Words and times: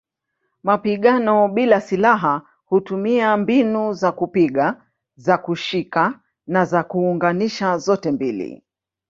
Mapigano 0.63 1.47
bila 1.49 1.79
silaha 1.81 2.41
hutumia 2.65 3.37
mbinu 3.37 3.93
za 3.93 4.11
kupiga, 4.11 4.83
za 5.15 5.37
kushika 5.37 6.19
na 6.47 6.65
za 6.65 6.83
kuunganisha 6.83 7.77
zote 7.77 8.11
mbili. 8.11 8.63